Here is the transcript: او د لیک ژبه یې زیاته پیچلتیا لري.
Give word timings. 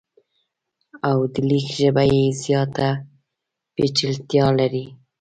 او 1.09 1.17
د 1.33 1.35
لیک 1.49 1.67
ژبه 1.79 2.03
یې 2.13 2.23
زیاته 2.43 2.87
پیچلتیا 3.75 4.45
لري. 4.59 4.85